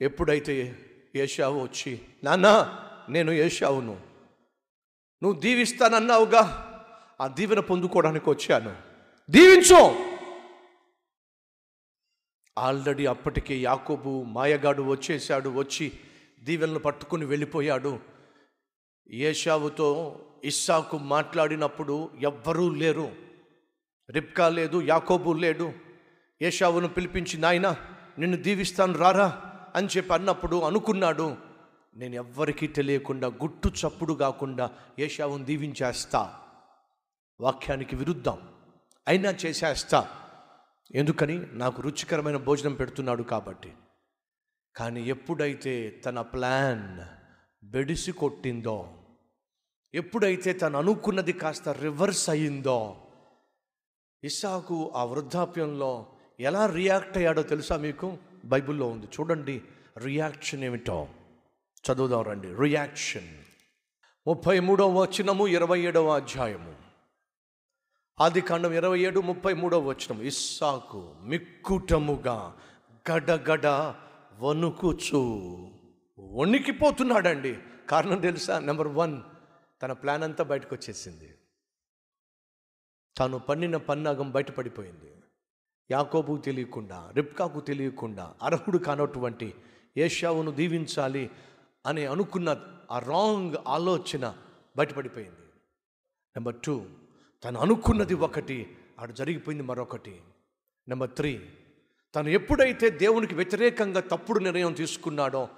ఎప్పుడైతే 0.00 0.78
ఏషావు 1.16 1.62
వచ్చి 1.62 2.00
నాన్న 2.24 2.46
నేను 3.08 3.32
ఏషావును. 3.32 4.00
నువ్వు 5.22 5.40
దీవిస్తానన్నావుగా 5.40 6.42
ఆ 7.20 7.26
దీవెన 7.26 7.60
పొందుకోవడానికి 7.60 8.30
వచ్చాను. 8.30 8.76
దీవించు! 9.28 9.96
ఆల్రెడీ 12.58 13.06
అప్పటికే 13.06 13.56
యాకోబు 13.56 14.22
మాయగాడు 14.22 14.82
వచ్చేసాడు 14.82 15.50
వచ్చి 15.50 15.92
దీవెనలు 16.42 16.78
పట్టుకుని 16.78 17.24
వెళ్ళిపోయాడు. 17.24 17.98
ఏషావుతో 19.10 20.20
ఇస్సాకు 20.44 20.98
మాట్లాడినప్పుడు 20.98 22.10
ఎవ్వరూ 22.22 22.74
లేరు. 22.74 23.12
రిప్కా 24.10 24.48
లేదు 24.48 24.80
యాకోబు 24.80 25.32
లేడు. 25.32 25.72
ఏషావును 26.42 26.88
పిలిపించి 26.88 27.38
నాయన 27.38 27.76
నిన్ను 28.18 28.36
దీవిస్తాను 28.36 28.98
రారా. 28.98 29.49
అని 29.74 29.88
చెప్పి 29.96 30.12
అన్నప్పుడు 30.12 30.60
అనుకున్నాడు 30.60 31.36
నేను 31.96 32.14
ఎవ్వరికీ 32.14 32.66
తెలియకుండా 32.66 33.28
గుట్టు 33.28 33.68
చప్పుడు 33.68 34.14
కాకుండా 34.14 34.70
ఏషావును 34.98 35.44
దీవించేస్తా. 35.44 36.40
వాక్యానికి 37.40 37.96
విరుద్ధం. 37.96 38.48
అయినా 39.08 39.30
చేసేస్తా. 39.30 40.08
ఎందుకని? 40.94 41.46
నాకు 41.52 41.82
రుచికరమైన 41.82 42.36
భోజనం 42.36 42.74
పెడుతున్నాడు 42.74 43.22
కాబట్టి. 43.22 43.72
కానీ 44.76 45.04
ఎప్పుడైతే 45.04 45.90
తన 45.90 46.20
ప్లాన్ 46.20 47.00
బెడిసి 47.66 48.12
కొట్టిందో 48.12 48.88
ఎప్పుడైతే 49.94 50.52
తను 50.52 50.78
అనుకున్నది 50.78 51.32
కాస్త 51.32 51.68
రివర్స్ 51.68 52.30
అయ్యిందో 52.30 52.96
ఇస్సాకు 54.24 54.92
ఆ 54.96 55.04
వృద్ధాప్యంలో 55.04 56.06
ఎలా 56.40 56.66
రియాక్ట్ 56.66 57.16
అయ్యాడో 57.16 57.42
తెలుసా 57.42 57.76
మీకు? 57.76 58.18
బైబిల్లో 58.44 58.88
ఉంది. 58.88 59.06
చూడండి 59.06 59.62
రియాక్షన్ 59.98 60.64
ఏమిటో. 60.64 61.08
చదువుదాం 61.92 62.22
రండి. 62.22 62.54
రియాక్షన్ 62.54 63.36
ముప్పై 64.26 64.60
మూడవ 64.60 65.02
వచనము 65.02 65.46
ఇరవై 65.46 65.80
ఏడవ 65.80 66.16
అధ్యాయము. 66.16 66.76
ఆది 68.20 68.40
కాండం 68.40 68.72
ఇరవై 68.72 69.00
ఏడు 69.00 69.20
ముప్పై 69.20 69.54
మూడవ 69.54 69.80
వచనం 69.80 70.22
ఇస్సాకు 70.22 71.14
మిక్కుటముగా 71.22 72.56
గడగడ 73.10 73.94
వణుకుచు 74.38 75.20
వణికిపోతున్నాడండి. 76.18 77.58
కారణం 77.90 78.20
తెలుసా? 78.20 78.58
నెంబర్ 78.58 78.88
వన్ 78.88 79.22
తన 79.82 79.92
ప్లాన్ 79.92 80.22
అంతా 80.22 80.44
బయటకు 80.44 80.74
వచ్చేసింది 80.74 81.34
తాను 83.16 83.38
పన్నిన 83.38 83.76
పన్నాగం 83.76 84.30
బయటపడిపోయింది. 84.30 85.19
యాకోబు 85.90 86.36
తెలియకుండా 86.36 87.10
రిప్కాకు 87.14 87.60
తెలియకుండా 87.60 88.34
అర్హుడు 88.42 88.78
కానటువంటి 88.78 89.54
ఏషావును 89.96 90.50
దీవించాలి 90.50 91.30
అని 91.86 92.06
అనుకున్న 92.06 92.66
ఆ 92.90 92.98
రాంగ్ 92.98 93.56
ఆలోచన 93.66 94.34
బయటపడిపోయింది. 94.76 95.46
నెంబర్ 96.36 96.56
టూ 96.64 96.86
తను 97.44 97.60
అనుకున్నది 97.60 98.14
ఒకటి 98.14 98.76
అక్కడ 98.98 99.14
జరిగిపోయింది 99.14 99.64
మరొకటి. 99.64 100.20
నెంబర్ 100.88 101.10
త్రీ 101.10 101.50
తను 102.14 102.28
ఎప్పుడైతే 102.28 102.90
దేవునికి 102.90 103.34
వ్యతిరేకంగా 103.34 104.00
తప్పుడు 104.00 104.38
నిర్ణయం 104.38 104.72
తీసుకున్నాడో 104.72 105.48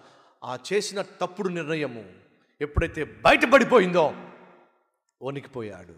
ఆ 0.44 0.58
చేసిన 0.72 1.02
తప్పుడు 1.02 1.48
నిర్ణయము 1.48 2.04
ఎప్పుడైతే 2.60 3.04
బయటపడిపోయిందో 3.04 4.14
వణికిపోయాడు. 5.22 5.92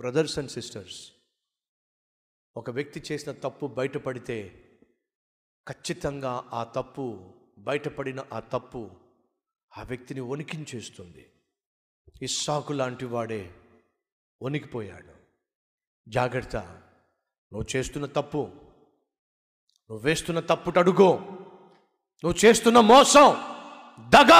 బ్రదర్స్ 0.00 0.38
అండ్ 0.38 0.50
సిస్టర్స్ 0.50 1.13
ఒక 2.56 2.70
వ్యక్తి 2.70 3.02
చేసిన 3.12 3.32
తప్పు 3.32 3.66
బయటపడితే 3.66 4.64
ఖచ్చితంగా 5.68 6.44
ఆ 6.52 6.64
తప్పు 6.64 7.34
బయటపడిన 7.58 8.24
ఆ 8.32 8.40
తప్పు 8.40 8.90
ఆ 9.78 9.82
వ్యక్తిని 9.82 10.20
వణికించేస్తుంది. 10.20 11.30
ఇస్సాకు 12.22 12.72
లాంటి 12.72 13.04
వాడే 13.04 13.54
వణికిపోయాడు. 14.42 15.12
జాగ్రత్త 16.08 16.56
నువ్వు 16.56 17.76
చేస్తున్న 17.76 18.06
తప్పు 18.06 18.50
నువ్వు 19.90 19.98
వేస్తున్న 19.98 20.40
తప్పుట 20.40 20.78
అడుగు. 20.78 21.18
నువ్వు 22.24 22.34
చేస్తున్న 22.44 22.80
మోసం 22.80 23.36
దగ. 24.08 24.32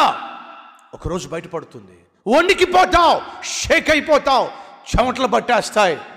ఒకరోజు 0.94 1.28
బయటపడుతుంది. 1.28 2.04
వణికిపోతావు 2.26 3.42
షేక్ 3.42 3.90
అయిపోతావు 3.90 4.48
చెమటలు 4.48 5.28
పట్టేస్తాయి. 5.28 6.13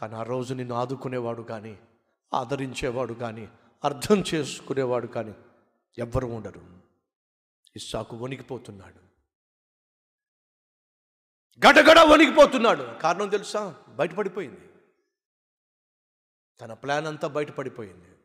కానీ 0.00 0.14
ఆ 0.14 0.22
రోజు 0.22 0.54
నిన్ను 0.54 0.74
ఆదుకునేవాడు 0.74 1.42
కానీ 1.42 1.80
ఆదరించేవాడు 2.34 3.14
కానీ 3.14 3.48
అర్థం 3.84 4.24
చేసుకునేవాడు 4.34 5.06
కానీ 5.06 5.34
ఎవ్వరు 5.98 6.26
ఉండరు. 6.26 6.60
ఇస్సాకు 7.76 8.16
వణికిపోతున్నాడు. 8.16 9.10
గడగడ 11.66 11.98
వణికిపోతున్నాడు. 11.98 12.98
కారణం 13.02 13.28
తెలుసా? 13.28 13.84
బయటపడిపోయింది. 13.88 14.70
తన 16.60 16.72
ప్లాన్ 16.72 17.06
అంతా 17.06 17.28
బయటపడిపోయింది. 17.28 18.16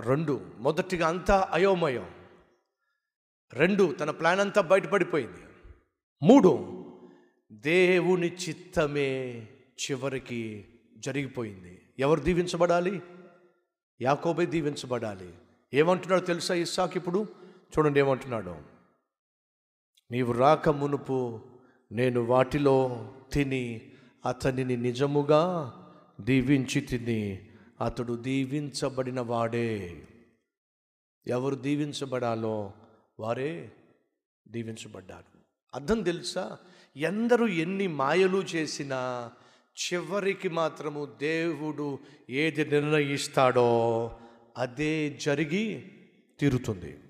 రెండు 0.00 0.52
మొదటిగా 0.58 1.08
అంతా 1.08 1.48
అయోమయం. 1.52 2.28
రెండు 3.52 3.96
తన 4.00 4.10
ప్లాన్ 4.10 4.40
అంతా 4.40 4.60
బయటపడిపోయింది. 4.60 5.46
మూడు 6.22 6.77
దేవుని 7.52 8.36
చిత్తమే 8.36 9.32
చివరికి 9.90 10.66
జరిగిపోయింది. 10.96 11.82
ఎవరు 11.98 12.20
దీవించబడాలి? 12.20 13.02
యాకోబే 14.02 14.46
దీవించబడాలి. 14.46 15.34
ఏమంటున్నాడు 15.74 16.20
తెలుసా 16.20 16.54
ఇస్సాక్ 16.54 16.96
ఇప్పుడు? 16.96 17.26
చూడండి 17.78 18.00
ఏమంటున్నాడు. 18.00 18.56
నీవు 20.10 20.32
రాక 20.32 20.68
మునుపు 20.68 21.40
నేను 21.92 22.20
వాటిలో 22.20 23.12
తిని 23.32 23.92
అతనిని 24.26 24.76
నిజముగా 24.76 25.74
దీవించి 26.20 26.80
తిని 26.80 27.48
అతడు 27.84 28.12
దీవించబడిన 28.12 29.20
వాడే. 29.20 30.02
ఎవరు 31.26 31.54
దీవించబడాలో 31.54 32.72
వారే 33.20 33.72
దీవించబడ్డారు. 34.48 35.38
అర్థం 35.74 36.02
తెలుసా? 36.02 36.58
ఎందరూ 36.98 37.46
ఎన్ని 37.46 37.86
మాయలు 37.86 38.38
చేసినా 38.38 39.32
చివరికి 39.78 40.48
మాత్రము 40.48 41.04
దేవుడు 41.04 41.98
ఏది 42.30 42.64
నిర్ణయిస్తాడో 42.64 43.68
అదే 44.56 45.10
జరిగి 45.10 45.92
తీరుతుంది. 46.40 47.00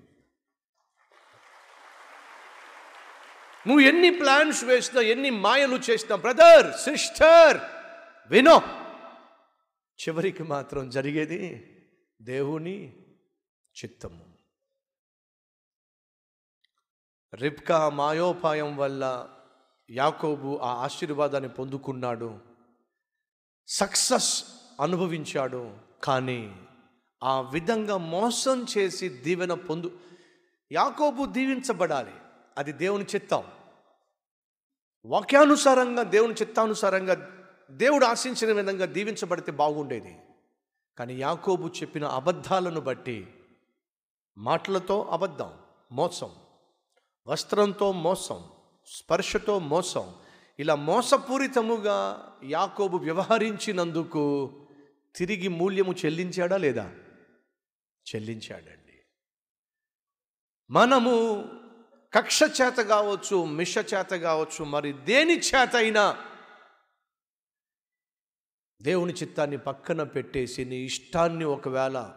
నువ్వు 3.67 3.79
ఎన్ని 3.79 4.09
ప్లాన్స్ 4.09 4.63
వేసినా 4.63 5.01
ఎన్ని 5.01 5.29
మాయలు 5.29 5.75
చేసినా 5.75 6.15
బ్రదర్ 6.15 6.79
సిస్టర్ 6.79 7.57
వినో. 8.31 8.61
చివరికి 9.99 10.43
మాత్రం 10.43 10.89
జరిగేది 10.89 11.75
దేవుని 12.21 12.93
చిత్తము. 13.83 14.25
రిప్కా 17.33 17.89
మాయోపాయం 17.89 18.77
వల్ల 18.77 19.29
యాకోబు 19.91 20.57
ఆ 20.57 20.69
ఆశీర్వాదాన్ని 20.73 21.49
పొందుకున్నాడు. 21.49 22.39
సక్సెస్ 23.67 24.43
అనుభవించాడు. 24.81 25.77
కానీ 26.03 26.67
ఆ 27.23 27.41
విధంగా 27.41 27.97
మోసం 27.97 28.65
చేసి 28.77 29.09
దీవెన 29.09 29.53
పొందు 29.53 29.99
యాకోబు 30.71 31.25
దీవించబడాలి. 31.25 32.13
అది 32.57 32.71
దేవుని 32.71 33.05
చిత్తం. 33.15 33.43
వాక్యానుసారంగా 35.05 36.03
దేవుని 36.03 36.33
చిత్తానుసారంగా 36.33 37.29
దేవుడు 37.71 38.05
ఆశించిన 38.05 38.53
విధంగా 38.53 38.85
దీవించబడితే 38.85 39.51
బాగుండేది. 39.51 40.19
కానీ 40.97 41.13
యాకోబు 41.13 41.67
చెప్పిన 41.67 42.05
అబద్ధాలను 42.05 42.81
బట్టి 42.81 43.33
మాటలతో 44.37 45.03
అబద్ధం 45.03 45.53
మోసం 45.91 46.29
వస్త్రంతో 47.27 47.91
మోసం 47.91 48.43
స్పర్శతో 48.91 49.59
మోసం. 49.59 50.15
ఇలా 50.59 50.75
మోసపూరితముగా 50.75 52.27
యాకోబు 52.43 52.97
వ్యవహరించినందుకు 52.97 54.51
తిరిగి 55.15 55.47
మూల్యము 55.47 55.95
చెల్లించాడా 56.05 56.57
లేదా? 56.57 56.95
చెల్లించాడండి. 58.15 58.99
మనము 60.69 61.45
కక్ష 62.13 62.39
చేత 62.43 62.77
కావచ్చు 62.77 63.45
మిష 63.45 63.77
చేత 63.77 64.09
కావచ్చు 64.09 64.65
మరి 64.65 64.93
దేని 64.93 65.39
చేత 65.39 65.75
అయినా 65.75 66.17
దేవుని 68.81 69.13
చిత్తాన్ని 69.13 69.57
పక్కన 69.57 70.03
పెట్టేసి 70.03 70.65
నీ 70.65 70.75
ఇష్టాన్ని 70.75 71.45
ఒకవేళ 71.45 72.15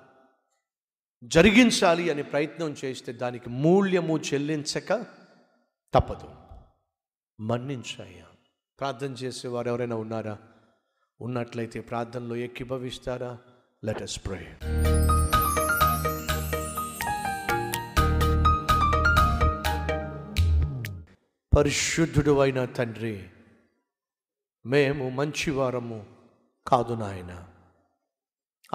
జరిగించాలి 1.25 2.11
అని 2.11 2.23
ప్రయత్నం 2.23 2.77
చేస్తే 2.85 3.13
దానికి 3.13 3.51
మూల్యము 3.51 4.19
చెల్లించక 4.19 5.07
తప్పదు. 5.95 6.42
మన్నించాయా? 7.43 8.25
ప్రార్థన 8.81 9.13
చేసేవారు 9.13 9.69
ఎవరైనా 9.69 9.97
ఉన్నారా? 9.97 10.39
ఉన్నట్లయితే 11.21 11.81
ప్రార్థనలో 11.81 12.37
ఎక్కిభవిస్తారా 12.37 13.39
లెట్ 13.85 14.03
అస్ 14.03 14.27
ప్రే 14.27 14.59
పరిశుద్ధుడు 21.57 22.39
అయిన 22.39 22.65
తండ్రి 22.65 23.29
మేము 24.67 25.11
మంచివారము 25.11 26.07
కాదు 26.67 26.95
నాయన. 26.95 27.49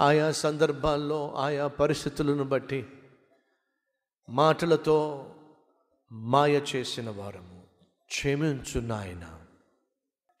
ఆయా 0.00 0.32
సందర్భాల్లో 0.32 1.34
ఆయా 1.34 1.66
పరిస్థితులను 1.66 2.44
బట్టి 2.44 2.86
మాటలతో 4.28 4.98
మాయ 6.12 6.60
చేసిన 6.76 7.10
వారము. 7.10 7.57
క్షమించు 8.08 8.80
నాయన 8.80 9.40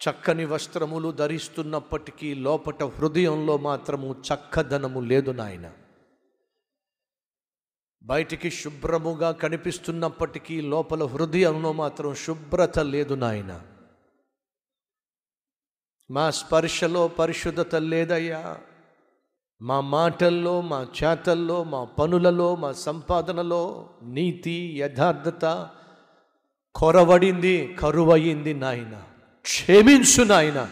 చక్కని 0.00 0.44
వస్త్రములు 0.44 1.12
ధరిస్తున్నప్పటికీ 1.12 2.34
లోపట 2.34 2.82
హృదయంలో 2.82 3.56
మాత్రము 3.56 4.12
చక్కదనము 4.12 5.00
లేదు 5.00 5.30
నాయన. 5.30 5.72
బయటికి 8.02 8.50
శుభ్రముగా 8.50 9.32
కనిపిస్తున్నప్పటికీ 9.32 10.60
లోపల 10.60 11.04
హృదయంలో 11.04 11.72
మాత్రం 11.72 12.14
శుభ్రత 12.14 12.78
లేదు 12.78 13.14
నాయన. 13.14 13.62
మా 16.10 16.30
స్పర్శలో 16.30 17.08
పరిశుద్ధత 17.08 17.74
లేదయ్యా. 17.74 18.58
మా 19.62 19.80
మాటల్లో 19.80 20.60
మా 20.60 20.86
చేతల్లో 21.04 21.64
మా 21.64 21.84
పనులలో 21.84 22.56
మా 22.56 22.72
సంపాదనలో 22.72 23.90
నీతి 24.02 24.74
యథార్థత 24.78 25.70
కొరవడింది 26.74 27.76
కరువయింది 27.80 28.54
నాయన. 28.54 29.02
క్షమించు 29.42 30.24
నాయన. 30.24 30.70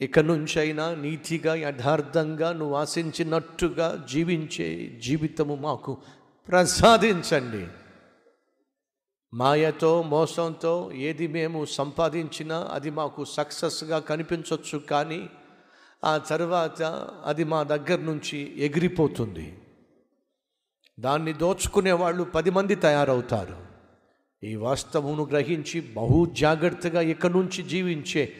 ఇక 0.00 0.18
నుంచైనా 0.18 0.94
నీతిగా 0.94 1.54
యథార్థంగా 1.54 2.52
నువ్వు 2.52 2.74
ఆశించినట్టుగా 2.74 4.06
జీవించే 4.10 5.00
జీవితము 5.04 5.54
మాకు 5.56 5.98
ప్రసాదించండి. 6.48 7.66
మాయతో 9.34 10.02
మోసంతో 10.02 10.92
ఏది 10.92 11.26
మేము 11.26 11.64
సంపాదించినా 11.64 12.68
అది 12.72 12.90
మాకు 12.90 13.24
సక్సెస్గా 13.24 13.98
కనిపించవచ్చు 13.98 14.78
కానీ 14.78 15.30
ఆ 16.04 16.18
తర్వాత 16.18 16.82
అది 17.24 17.44
మా 17.44 17.62
దగ్గర 17.62 18.00
నుంచి 18.00 18.64
ఎగిరిపోతుంది. 18.64 19.58
దాన్ని 21.00 21.32
దోచుకునే 21.32 21.92
వాళ్ళు 21.92 22.24
పది 22.24 22.50
మంది 22.50 22.74
తయారవుతారు. 22.74 23.67
ఈ 24.44 24.54
వాస్తవమును 24.54 25.24
గ్రహించి 25.24 25.80
బహు 25.80 26.26
జాగ్రత్తగా 26.38 27.00
ఇక 27.00 27.26
నుంచి 27.26 27.62
జీవించే 27.62 28.32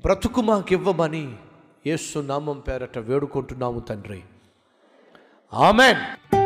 బ్రతుకు 0.00 0.40
మాకివ్వమని 0.40 1.36
యేసు 1.86 2.18
నామం 2.18 2.60
పేరట 2.60 2.98
వేడుకుంటున్నాము 2.98 3.80
తండ్రి. 3.80 4.20
ఆమెన్. 5.52 6.39